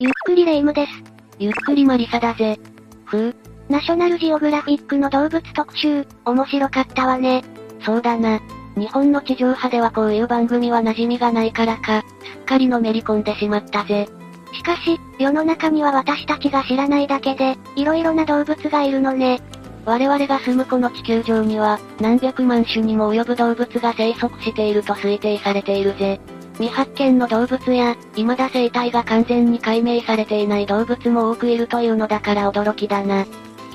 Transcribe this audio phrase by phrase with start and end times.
[0.00, 0.92] ゆっくりレ夢ムです。
[1.40, 2.56] ゆっくりマリサだぜ。
[3.04, 3.36] ふう。
[3.68, 7.42] ナショナルジオグラフィックの動物特集、面白かったわね。
[7.84, 8.38] そうだな。
[8.76, 14.08] 日本の地上波ではこういう番組は馴染みがないからか、すっかりのめり込んでしまったぜ。
[14.52, 19.42] しかし、世の中には私たちが知らないだけで、色々な動物がいるのね。
[19.84, 26.20] 我々が住むこの地球上には、何百万種にも及ぶ動物が生息していると推定されているぜ。
[26.58, 33.24] 未発見の動物や、未だ生態が完全に解明されていない動物も多くいるというのだから驚きだな。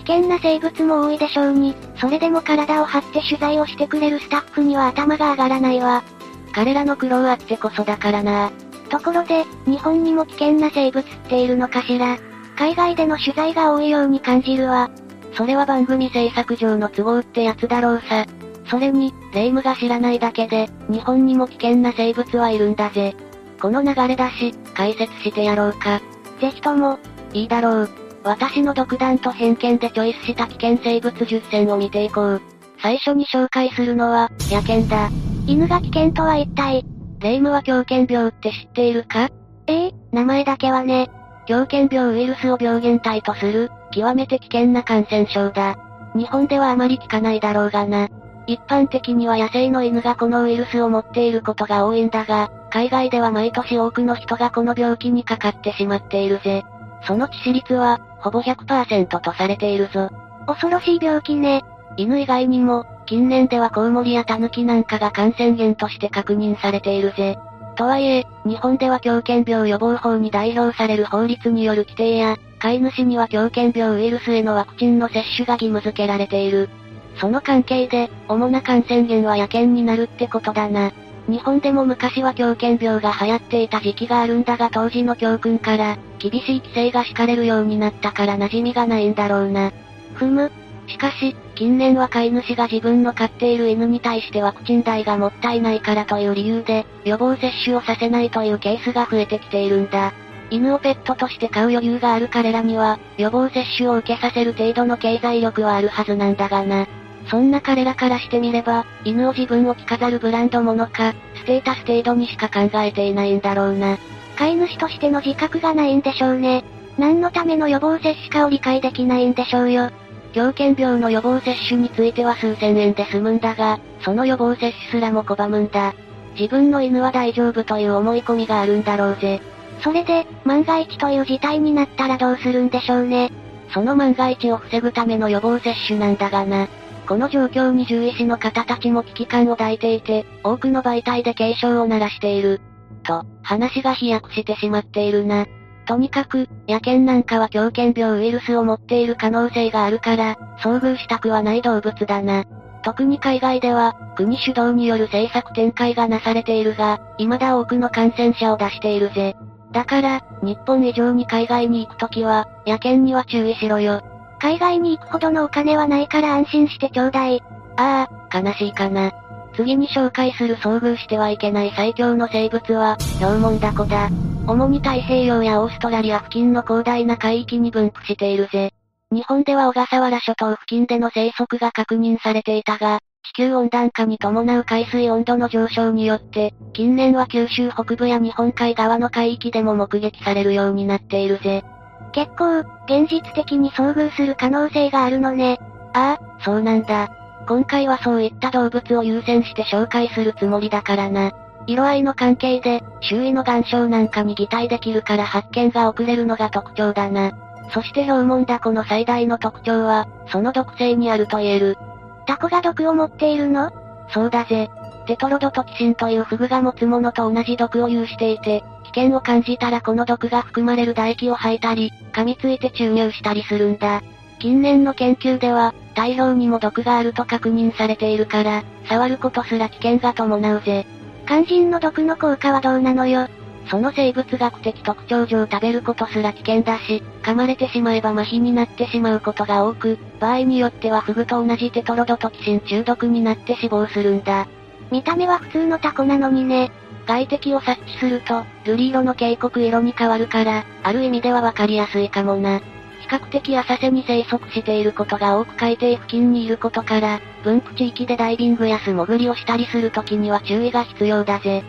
[0.05, 6.03] 危険な生物も多いでしょうに、それでも体を張って取材をしてくれるスタッフには頭が上がらないわ。
[6.51, 8.51] 彼らの苦労あってこそだからな。
[8.89, 12.17] ところで、日本にも危険な生物っているのかしら。
[12.57, 14.89] 海外での取材が多いように感じるわ。
[15.35, 18.25] それは番組制作上の都合ってやつだろうさ。
[18.73, 23.15] それに、霊夢が知らないだけで、日本にも危険な生物はいるんだぜ。
[23.61, 26.01] この流れだし、解説してやろうか。
[26.41, 26.97] ぜひとも、
[27.33, 27.89] いいだろう。
[28.23, 32.41] 私の独断と偏見でチョイスした危険生物10選を見ていこう。
[32.81, 35.11] 最初に紹介するのは、野犬だ。
[35.45, 36.83] 犬が危険とは一体。
[37.19, 39.29] 霊夢は狂犬病って知っているか？
[39.67, 41.11] ええー、名前だけはね。
[41.45, 45.77] 狂犬病ウイルスを病原体とする、極めて危険な感染症だ。
[46.15, 48.09] 日本ではあまり聞かないだろうがな。
[48.45, 56.63] 一般的には野生の犬がこのウイルスを持っていることが多いんだが、海外では毎年多くの人がこの病気にかかってしまっているぜ。
[57.05, 60.09] その致死率は、ほぼ100%とされているぞ。
[60.47, 61.63] 恐ろしい病気ね。
[61.97, 67.37] 犬以外にも、近年ではコウモリやタヌキなんかが感染源として確認されているぜ。
[67.75, 76.69] とはいえ、日本では狂犬病予防法に代表される法律による規定や、飼い主には狂犬病ウイルスへのワクチンの接種が義務付けられている。
[77.17, 80.91] その関係で、主な感染源は野犬になるってことだな。
[81.27, 89.71] 日本でも昔は狂犬病が流行っていた時期があるんだが当時の教訓から、厳しい規制が敷かれるようになったから馴染みがないんだろうな。
[90.15, 90.51] ふむ。
[90.87, 100.13] しかし、近年は飼い主が自分の飼っている犬に対してワクチン代がもったいないからという理由で、予防接種をさせないというケースが増えてきているんだ。
[100.49, 106.85] 犬をペットとして飼う余裕がある彼らには、予防接種を受けさせる程度の経済力はあるはずなんだがな。
[107.27, 113.97] そんな彼らからしてみれば、犬を自分を着飾るブランド物か、ステータス程度にしか考えていないんだろうな。
[114.37, 116.63] 飼い主としての自覚がないんでしょうね。
[116.97, 119.89] 何のための予防接種かを理解できないんでしょうよ。
[120.33, 125.93] 狂犬病の予防接種については数千円で済むんだが、その予防接種すらも拒むんだ。
[126.35, 129.41] 自分の犬は大丈夫という思い込みがあるんだろうぜ。
[129.81, 133.31] それで、万が一という事態になったらどうするんでしょうね。
[133.73, 136.67] その万が一を防ぐための予防接種なんだがな。
[137.07, 142.61] この状況に獣医師の方たちも危機感を抱いていて、多くの媒体で警鐘を鳴らしている。
[143.03, 145.45] と、話が飛躍してしまっているな。
[145.85, 152.45] とにかく、野犬なんかは狂犬病ウイルスを持っている可能性があるから、遭遇したくはない動物だな。
[152.83, 159.35] 特に海外では、国主導による政策展開がなされているが、未だ多くの感染者を出しているぜ。
[159.71, 164.01] だから、日本以上に海外に行くときは、野犬には注意しろよ。
[164.43, 167.41] 海外に行くほどのお金はないから安心してちょうだい。
[167.77, 169.13] ああ、悲しいかな。
[169.55, 174.09] 次に紹介する遭遇してはいけない最強の生物は、ヒョウモンダコだ。
[174.45, 178.73] 主に太平洋やオーストラリア付近の広大な海域に分布しているぜ。
[179.13, 191.63] 日本では小笠原諸島付近での生息が確認されていたが、地球温暖化に伴う海水温度の上昇によって、近年は九州北部や日本海側の海域でも目撃されるようになっているぜ。
[192.11, 195.59] 結構、現実的に遭遇する可能性があるのね。
[195.93, 197.09] ああ、そうなんだ。
[197.47, 201.31] 今回はそういった動物を優先して紹介するつもりだからな。
[201.65, 207.31] 色合いの関係で、周囲の岩礁なんかに擬態できるから発見が遅れるのが特徴だな。
[207.73, 211.77] そしてヒョウモンダコの最大の特徴は、その毒性にあると言える。
[212.25, 213.71] タコが毒を持っているの？
[214.09, 214.69] そうだぜ。
[215.05, 224.01] テトロドトキシンというフグが持つものと同じ毒を有していて、危険を感じたらこの毒が含まれる唾液を吐いたり、噛みついて注入したりするんだ。
[224.39, 230.85] 近年の研究では、大量にも毒があると確認されているから、触ることすら危険が伴うぜ。
[231.25, 233.27] 肝心の毒の効果はどうなのよ？
[233.69, 244.47] その生物学的特徴上食べることすら危険だし、噛まれてしまえば麻痺になってしまうことが多く、場合によってはフグと同じテトロドトキシン中毒になって死亡するんだ。
[244.91, 246.71] 見た目は普通のタコなのにね。
[247.05, 252.59] 外敵を察知すると、瑠璃色の警告色に変わるから、ある意味ではわかりやすいかもな。
[252.59, 261.63] 比較的浅瀬に生息していることが多く海底付近にいることから、分布地域でダイビングや素潜りをしたりするときには注意が必要だぜ。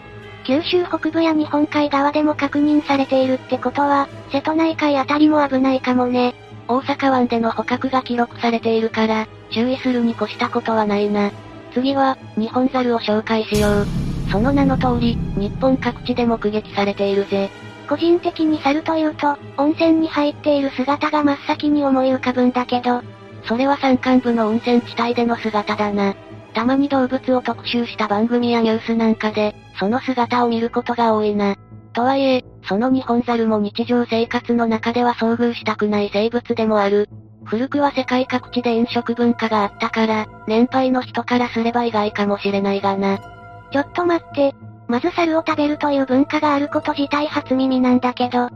[0.45, 6.35] 九州北部や日本海側でも確認されているってことは、瀬戸内海あたりも危ないかもね。
[6.69, 11.31] 大阪湾での捕獲が記録されているから、注意するに越したことはないな。
[11.73, 14.04] 次は、日本猿を紹介しよう。
[14.31, 17.51] その名の通り、日本各地で目撃されているぜ。
[17.89, 23.03] 個人的に猿というと、温泉に入っている姿が真っ先に思い浮かぶんだけど、
[23.45, 26.15] それは山間部の温泉地帯での姿だな。
[26.55, 31.57] たまに動物を特集した番組やニュースなんかで、その姿を見ることが多いな。
[31.93, 37.09] とはいえ、その日本猿も日常生活の中では遭遇したくない生物でもある。
[37.45, 43.34] 古くは世界各地で飲食文化があったから、年配の人からすれば意外かもしれないがな。
[43.75, 44.55] ちょっと待って、
[44.87, 48.49] まず猿を食べるという文化があること自体初耳なんだけど、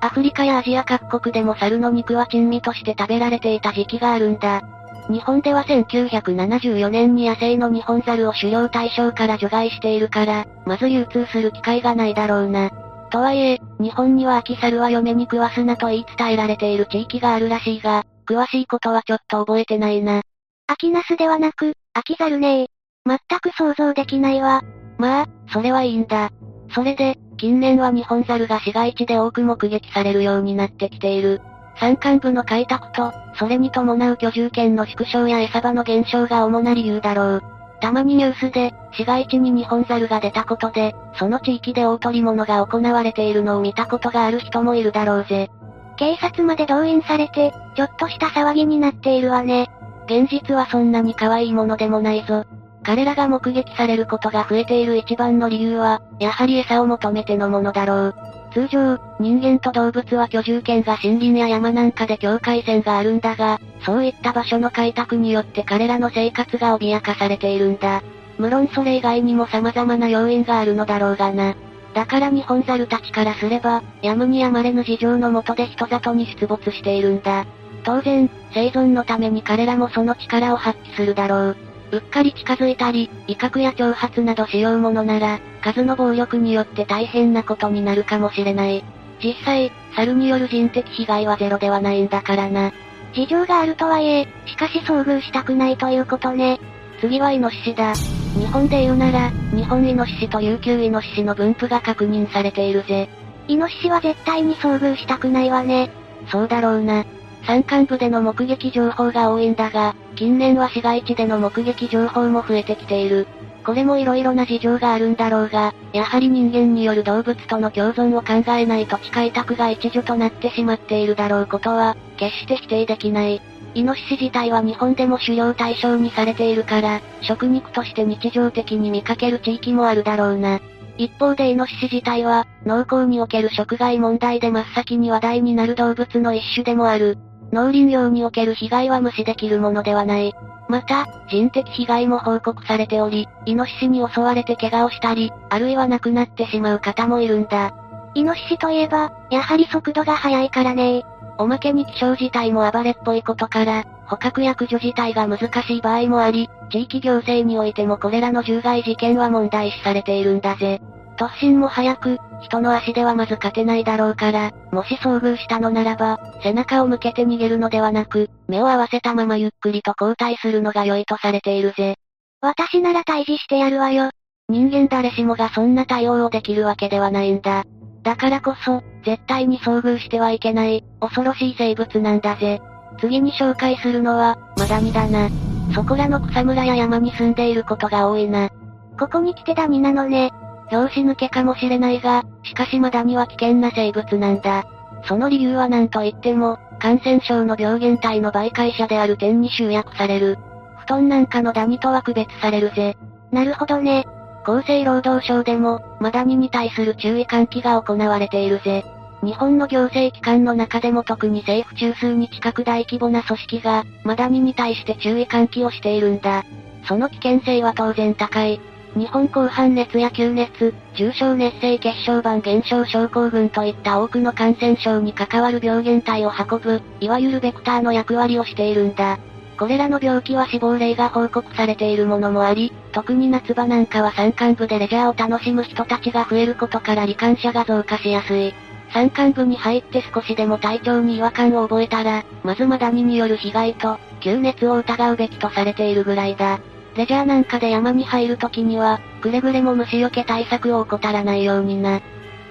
[0.00, 4.62] アフリカやアジア各国でも猿の肉は珍味として食べられていた時期があるんだ。
[5.08, 12.70] 日本では1974年に野生の日本猿を狩猟対象から除外しているから、まず流通する機会がないだろうな。
[13.12, 20.22] とはいえ、日本には秋猿は嫁に食わすなと言い伝えられている地域があるらしいが、詳しいことはちょっと覚えてないな。
[20.66, 22.66] 秋ナスではなく、秋猿ねえ。
[23.06, 24.62] 全く想像できないわ。
[24.96, 26.30] まあ、それはいいんだ。
[26.74, 31.42] それで、近年は日本猿が市街地で多く目撃されるようになってきている。
[31.76, 37.42] 山間部の開拓と、それに伴う居住権の縮小や餌場の減少が主な理由だろう。
[37.80, 45.50] たまにニュースで、市街地に日本猿が出たことで、その地域で大取り物が行われているのを見たことがある人もいるだろうぜ。
[45.96, 49.68] 警察まで動員されて、ちょっとした騒ぎになっているわね。
[50.06, 52.44] 現実はそんなに可愛いものでもないぞ。
[52.84, 58.14] 彼らが目撃されることが増えている一番の理由は、やはり餌を求めてのものだろう。
[58.52, 68.02] 通常、人間と動物は居住権が森林や山なんかで境界線があるんだが、そういった場所の開拓によって彼らの生活が脅かされているんだ。
[68.38, 71.54] 無論それ以外にも様々な要因があるのだろうがな。
[71.94, 77.46] だから日本猿たちからすれば、やむにやまれぬ事情のもとで人里に出没しているんだ。
[77.84, 81.56] 当然、生存のために彼らもその力を発揮するだろう。
[81.94, 88.84] うっかり近づいたり、威嚇や挑発などしようものなら、数の暴力によって大変なことになるかもしれない。
[89.22, 92.72] 実際、猿による人的被害はゼロではないんだからな。
[93.14, 96.58] 事情があるとはいえ、しかし遭遇したくないということね。
[97.00, 97.94] 次はイノシシだ。
[97.94, 103.08] 日本で言うなら、日本イノシシと琉球イノシシの分布が確認されているぜ。
[103.46, 105.90] イノシシは絶対に遭遇したくないわね。
[106.32, 107.04] そうだろうな。
[107.46, 113.26] 山間部での目撃情報が多いんだが、近年は市街地での目撃情報も増えてきている。
[113.64, 123.40] これも色々な事情があるんだろうが、やはり人間による動物との共存を考えない土地開拓が一助となってしまっているだろうことは、決して否定できない。
[123.74, 130.60] イノシシ自体は日本でも狩猟対象にされているから、食肉として日常的に見かける地域もあるだろうな。
[130.96, 137.18] 一方でイノシシ自体は、農耕における食害問題で真っ先に話題になる動物の一種でもある。
[137.54, 140.34] 農林業における被害は無視できるものではない。
[140.68, 147.72] また、人的被害も報告されており、イノシシに襲われて怪我をしたり、あるいは亡くなってしまう方もいるんだ。
[148.14, 151.04] イノシシといえば、やはり速度が速いからね
[151.38, 160.80] おまけに気象自体も暴れっぽいことから、捕獲や駆除自体が難しい場合もあり、地域行政においてもこれらの獣害事件は問題視されているんだぜ。
[161.16, 171.96] 突進も速く、人の足ではまず勝てないだろうから、もし遭遇したのならば、背中を向けて逃げるのではなく、目を合わせたままゆっくりと後退するのが良いとされているぜ。
[172.40, 174.10] 私なら退治してやるわよ。
[174.48, 177.64] 人間誰しもがそんな対応をできるわけではないんだ。
[178.02, 182.60] だからこそ、絶対に遭遇してはいけない、恐ろしい生物なんだぜ。
[183.00, 185.30] 次に紹介するのは、マダニだな。
[185.74, 188.50] そこらの草むらや山に住んでいることが多いな。
[188.98, 190.30] ここに来てダニなのね。
[190.70, 194.64] 拍子抜けかもしれないが、しかしマダニは危険な生物なんだ。
[195.06, 200.38] その理由は何と言っても、感染症の病原体の媒介者である点に集約される。
[200.78, 202.96] 布団なんかのダニとは区別されるぜ。
[203.32, 204.04] なるほどね。
[204.44, 208.84] 厚生労働省でも、マダニに対する注意喚起が行われているぜ。
[209.22, 216.44] 日本の行政機関の中でも特に政府中枢に近く大規模な組織が、マダニに対して注意喚起をしているんだ。
[216.86, 218.60] その危険性は当然高い。
[218.96, 229.18] 日本広範熱や吸熱、重症熱性血小板減少症候群といった多くの感染症に関わる病原体を運ぶ、いわゆるベクターの役割をしているんだ。
[229.58, 238.54] これらの病気は死亡例が報告されているものもあり、特に夏場なんかは山間部でレジャーを楽しむ人たちが増えることから罹患者が増加しやすい。
[238.92, 246.60] 山間部に入って少しでも体調に違和感を覚えたら、まずマダニによる被害と、吸熱を疑うべきとされているぐらいだ。
[246.96, 252.00] レジャーなんかで山に入るときには、くれぐれも虫除け対策を怠らないようにな。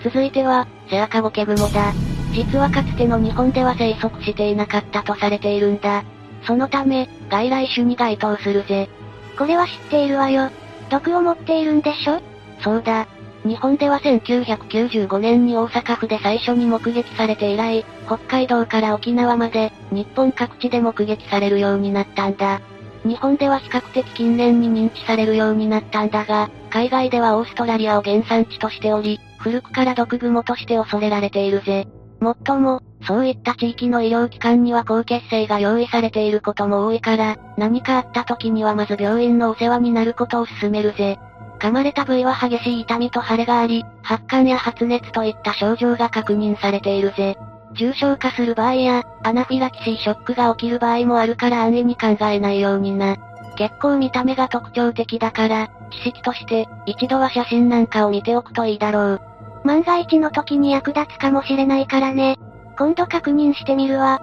[0.04, 1.94] 続いては、セアカゴケグモだ。
[2.34, 6.04] 実はかつての日本では生息していなかったとされているんだ。
[6.46, 8.90] そのため、外来種に該当するぜ。
[9.38, 10.50] これは知っているわよ。
[10.90, 12.22] 毒を持っているんでしょ？
[12.62, 13.08] そうだ。
[13.46, 22.62] 日本では1995年に大阪府で最初に目撃されて以来、北海道から沖縄まで、日本各地で目撃されるようになったんだ。
[23.06, 31.88] 日本では比較的近年に認知されるようになったんだが、海外ではオーストラリアを原産地としており、古くから毒蜘蛛として恐れられているぜ。
[32.22, 41.20] もっとも、そういった地域の医療機関には高血清が用意されていることも多いから、何かあった時にはまず病院のお世話になることを勧めるぜ。
[41.60, 47.38] 噛まれた部位は激しい痛みと腫れがあり、発汗や発熱といった症状が確認されているぜ。
[47.74, 53.18] 重症化する場合や、アナフィラキシーショックが起きる場合もあるから安易に考えないようにな。
[53.56, 59.22] 結構見た目が特徴的だから、知識として、一度は写真なんかを見ておくといいだろう。
[59.64, 62.38] 万が一の時に役立つかもしれないからね。
[62.78, 64.20] 今度確認してみるわ。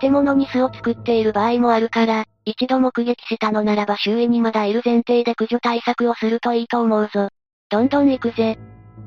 [0.00, 7.28] 建物に巣を作っている場合もあるから、一度目撃したのならば周囲にまだいる前提で駆除対策をするといいと思うぞ。
[7.68, 8.58] どんどん行くぜ。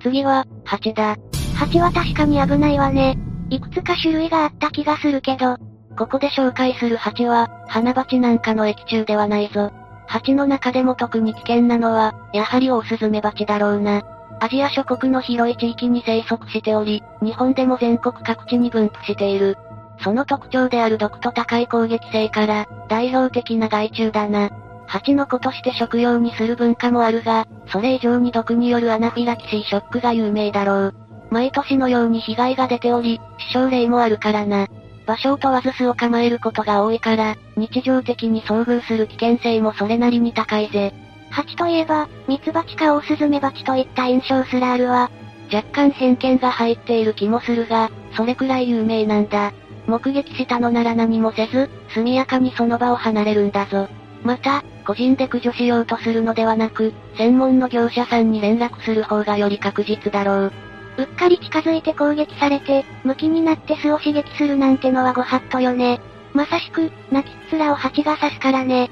[0.02, 1.16] 次は、蜂だ。
[1.56, 3.18] 蜂は確かに危ないわね。
[3.50, 5.58] いくつか種類があった気がするけど。
[5.98, 9.72] ここで紹介する蜂は、花蜂なんかの液中ではないぞ。
[10.08, 14.04] 蜂の中でも特に危険なのは、やはりオオスズメバチだろうな。
[14.40, 19.58] アジア諸国の広い地域に生息しており、日本でも全国各地に分布している。
[20.04, 24.50] その特徴である毒と高い攻撃性から、代表的な害虫だな。
[24.88, 30.96] 蜂の子として食用にする文化もあるが、それ以上に毒によるアナフィラキシーショックが有名だろう。
[31.34, 34.68] 毎年のように被害が出ており、死傷例もあるからな。
[35.08, 40.94] 場所を問わず巣を構えることが多いから、日常的に遭遇する危険性もそれなりに高いぜ。
[41.32, 45.10] 蜂といえば、ミツバチかオオスズメバチといった印象すらあるわ。
[45.52, 49.54] 若干偏見が入っている気もするが、それくらい有名なんだ。
[49.88, 53.88] 目撃したのなら何もせず、速やかにその場を離れるんだぞ。
[54.24, 60.54] また、個人で駆除しようとするのではなく、専門の業者さんに連絡する方がより確実だろう。
[60.98, 66.00] うっかり近づいて攻撃されて、向きになって巣を刺激するなんてのはご法度よね。
[66.34, 68.90] まさしく、泣きっ面を蜂が刺すからね。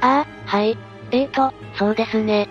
[0.00, 0.76] ああ、はい。
[1.10, 2.48] えーと、そうですね。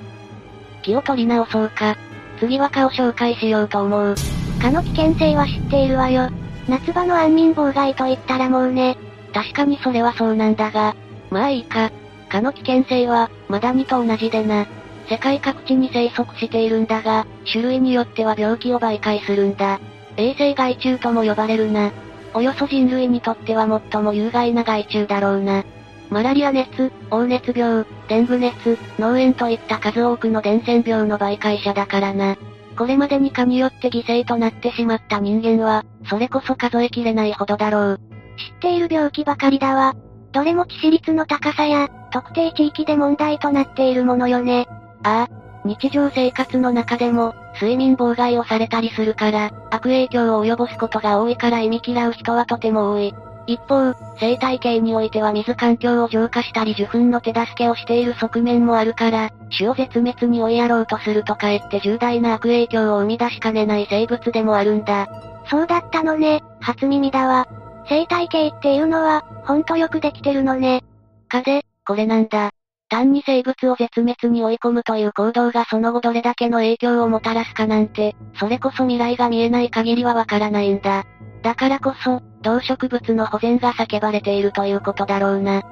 [0.83, 1.95] 気を取り直そうか。
[2.39, 4.17] 次は蚊を紹介しようと思う。
[4.59, 6.29] 蚊の危険性は知っているわよ。
[6.67, 8.97] 夏場の安眠妨害と言ったらもうね。
[9.33, 10.95] 確かにそれはそうなんだが、
[11.29, 11.91] まあいいか。
[12.29, 14.65] 蚊の危険性は、マダニと同じでな。
[15.09, 19.79] 世界各地に生息しているんだが、種類によっては病気を媒介するんだ。
[20.17, 21.91] 衛生害虫とも呼ばれるな。
[22.33, 25.63] およそ人類にとっては最も有害な害虫だろうな。
[26.09, 32.37] マラリア熱、黄熱病、デング熱、脳炎といった数多くの伝染病の媒介者だからな。
[32.77, 37.99] これまでに蚊によって犠牲となってしまった人間は、それこそ数えきれないほどだろう。
[38.37, 39.95] 知っている病気ばかりだわ。
[40.31, 44.67] どれも致死率の高さや、特定地域で問題となっているものよね。
[45.03, 53.13] ああ、日常生活の中でも、睡眠妨害をされたりするから、悪影響を及ぼすことが多いから忌み嫌う人はとても多い。
[53.45, 65.07] 一方、生態系においては水環境を浄化したり受粉の手助けをしている側面もあるから、種を絶滅に追いやろうとするとかえって重大な悪影響を生み出しかねない生物でもあるんだ。
[65.49, 67.47] そうだったのね、初耳だわ。
[67.89, 70.83] 生態系っていうのは、ほんとよくできてるのね。
[71.27, 72.51] 風、これなんだ。
[72.93, 81.03] 単に生物を絶滅に追い込むという行動がその後どれだけの影響をもたらすかなんて、それこそ未来が見えない限りはわからないんだ。
[81.41, 85.63] だからこそ、動植物の保全が叫ばれているということだろうな。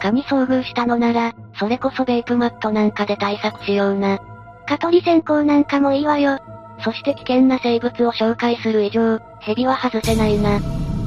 [0.00, 4.18] 蚊に遭遇したのなら、それこそベイプマットなんかで対策しような。
[4.66, 6.38] 蚊取り線香なんかもいいわよ。
[6.82, 10.58] そして危険な生物を紹介する以上、蛇は外せないな。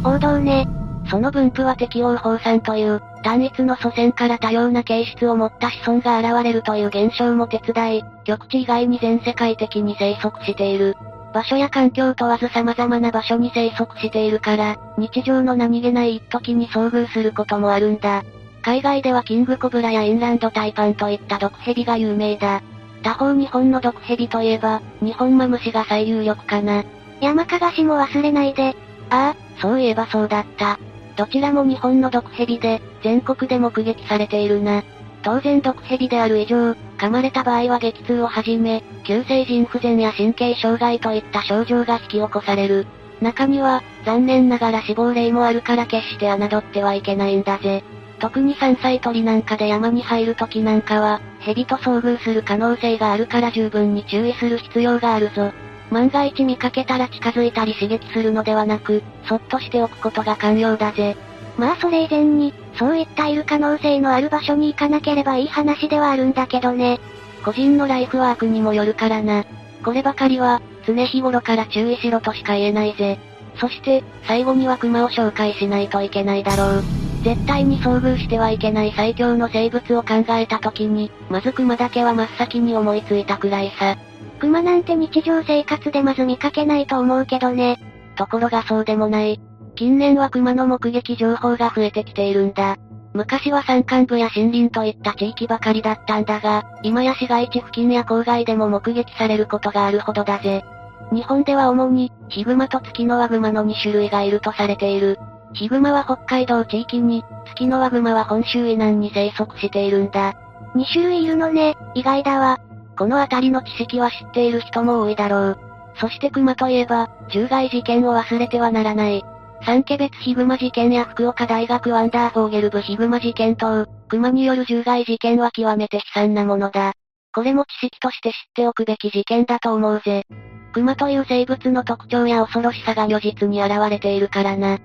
[0.05, 0.67] 王道ね。
[1.09, 10.95] その分布は適応放散という、単一の祖先から多様な形質を持った子孫が現れるという現象も手伝い、極地以外に全世界的に生息している。
[11.33, 18.23] 場所や環境問わず様々な場所に生息しているから、日常の何気ない一時に遭遇することもあるんだ。
[18.61, 22.61] 海外ではキングコブラやインランドタイパンといった毒蛇が有名だ。
[23.03, 26.83] 他方日本の毒蛇といえば、日本マムシが最有力かな。
[27.19, 28.75] 山かがしも忘れないで。
[29.09, 30.79] ああ、そういえばそうだった。
[31.15, 34.83] どちらも日本の毒蛇で、全国で目撃されているな。
[35.23, 42.85] 当然毒蛇である以上、噛まれた場合は激痛をはじめ、急性腎不全や神経障害といった症状が引き起こされる。
[43.21, 47.83] 中には、残念ながら死亡例もあるから決して侮ってはいけないんだぜ。
[48.19, 55.51] 特に山菜採りなんかで山に入る時なんかは、蛇と遭遇する可能性があるから十分に注意する必要があるぞ。
[55.93, 61.15] 万が一見かけたら近づいたり刺激するのではなく、そっとしておくことが肝要だぜ。
[61.57, 66.99] まあそれ以前に、そういったいる可能性のある場所に行かなければいい話ではあるんだけどね。
[67.45, 69.45] 個人のライフワークにもよるからな。
[69.83, 73.19] こればかりは、常日頃から注意しろとしか言えないぜ。
[73.57, 76.83] そして、最後には熊を紹介しないといけないだろう。
[77.23, 83.95] 絶対に遭遇してはいけない最強の生物を考えた時に、まず熊だけは真っ先に思いついたくらいさ。
[84.39, 87.77] 熊なんて日常生活でまず見かけないと思うけどね。
[88.15, 89.39] ところがそうでもない。
[89.75, 92.77] 近年は熊の目撃情報が増えてきているんだ。
[93.13, 100.63] 昔は山間部や森林といった地域ばかりだったんだが、今や市街地付近や郊外でも目撃されることがあるほどだぜ。
[101.11, 105.19] 日本では主に、ヒグマとツキノワグマの2種類がいるとされている。
[105.53, 110.33] ヒグマは北海道地域に、ツキノワグマは本州以南に生息しているんだ。
[110.75, 112.59] 2種類いるのね、意外だわ。
[113.03, 115.59] この辺りの知識は知っている人も多いだろう。
[115.95, 119.25] そしてクマといえば、獣害事件を忘れてはならない。
[119.65, 126.93] 三家別ヒグマ事件や福岡大学ワンダーフォーゲルブヒグマ事件等、クマによる獣害事件は極めて悲惨なものだ。
[127.35, 130.23] これも知識として知っておくべき事件だと思うぜ。
[130.71, 134.77] クマという生物の特徴や恐ろしさが如実に現れているからな。
[134.77, 134.83] 知っ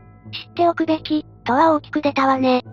[0.57, 2.65] ておくべき、とは大きく出たわね。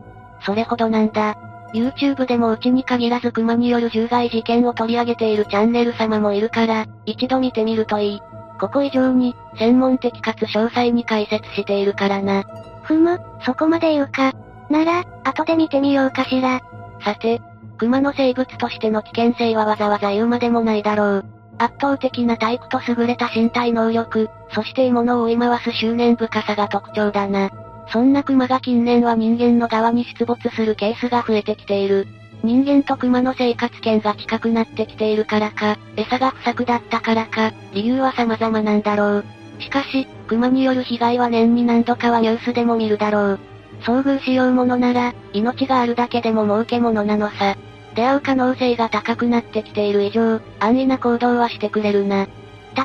[0.44, 1.38] それほどなんだ。
[1.76, 8.22] YouTube でもうちに限らずクマによる獣害事件を取り上げているチャンネル様もいるから、一度見てみるといい。
[8.60, 12.46] ここ以上に、専門的かつ詳細に解説しているからな。
[12.84, 14.32] ふむ、そこまで言うか。
[14.70, 16.62] なら、後で見てみようかしら。
[17.04, 17.42] さて、
[17.78, 21.26] 熊の生物としての危険性はわざわざ言うまでもないだろう。
[21.58, 27.50] 圧倒的な体育と優れた身体能力、そして獲物を追い回す執念深さが特徴だな。
[27.88, 32.08] そんな熊が近年は人間の側に出没するケースが増えてきている。
[32.44, 39.26] 人間と熊の生活圏が近くなってきているからか、餌が不作だったからか、理由は様々なんだろう。
[39.60, 43.40] しかし、熊による被害は年に何度かはニュースでも見るだろう。
[43.82, 47.56] 遭遇しようものなら、命があるだけでも儲けものなのさ。
[47.96, 52.28] 出会う可能性が高くなってきている以上、安易な行動はしてくれるな。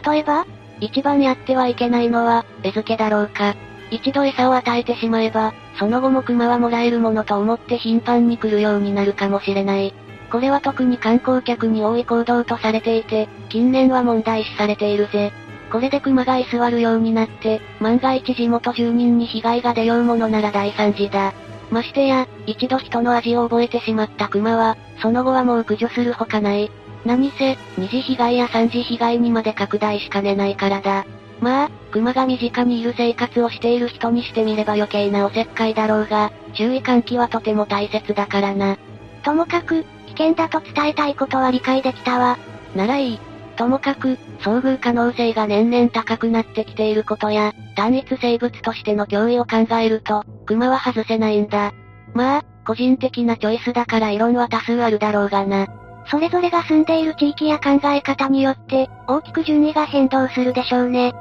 [0.04, 0.46] 例えば
[0.80, 3.54] 一番やってはいけないのは、餌付けだろうか。
[3.90, 9.94] 一度餌を与えてしまえば、その後も熊はもらえるものと思って頻繁に来るようになるかもしれない。
[10.30, 15.32] これは特に観光客に多い行動とされていて、近年は問題視されているぜ。
[15.72, 21.32] これで熊が居座るようになって、万が一地元住人に被害が出ようものなら大惨事だ。
[21.70, 26.70] ましてや、一度人の味を覚えてしまった熊は、その後はもう駆除するほかない。
[27.04, 31.06] 何せ、二次被害や三次被害にまで拡大しかねないからだ。
[31.40, 38.76] まあ、熊が身近にいる生活をしている人にしてみれば余計なおせっかいだろうが、注意喚起はとても大切だからな。
[39.22, 42.38] ともかく、危険だと伝えたいことは理解できたわ。
[42.74, 43.20] ならいい。
[43.56, 51.72] ともかく、遭遇可能性が年々高くなってきていることや、単一生物としての脅威を考えると、熊は外せないんだ。
[52.14, 55.66] まあ、個人的なチョイスだから異論は多数あるだろうがな。
[56.06, 61.14] それぞれが住んでいる地域や考え方によって、大きく順位が変動するでしょうね。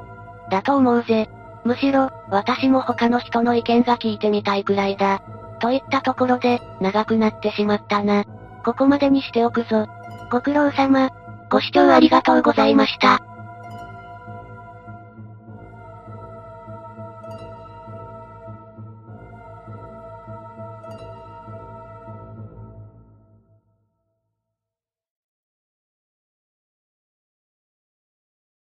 [0.50, 1.30] だと思うぜ。
[1.64, 5.22] むしろ、私も他の人の意見が聞いてみたいくらいだ。
[5.60, 8.24] といったところで、長くなってしまったな。
[8.64, 9.86] ここまでにしておくぞ。
[10.30, 11.10] ご苦労様。
[11.50, 13.29] ご視聴ありがとうございました。